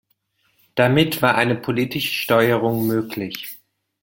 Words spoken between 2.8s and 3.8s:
möglich.